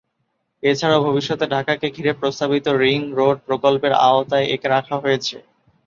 এছাড়াও 0.63 1.01
ভবিষ্যতে 1.03 1.45
ঢাকাকে 1.47 1.87
ঘিরে 1.89 2.11
প্রস্তাবিত 2.13 2.65
রিং-রোড 2.81 3.37
প্রকল্পের 3.47 3.93
আওতায় 4.07 4.47
একে 4.47 4.67
রাখা 4.69 4.95
হয়েছে। 4.97 5.35